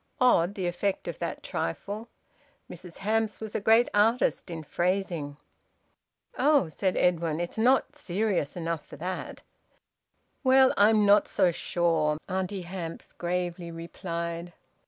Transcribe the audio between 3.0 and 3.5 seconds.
Hamps